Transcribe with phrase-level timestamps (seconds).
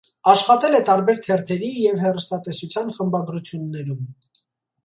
[0.31, 4.01] Աշխատել է տարբեր թերթերի և հեռուստատեսության խմբագրություններում։